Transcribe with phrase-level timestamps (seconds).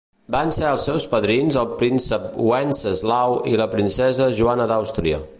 [0.35, 5.21] Van ser els seus padrins el príncep Wenceslau i la princesa Joana d'Àustria.